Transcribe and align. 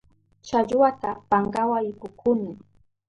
Challwata 0.47 1.09
pankawa 1.29 1.77
ipukuni. 1.89 2.51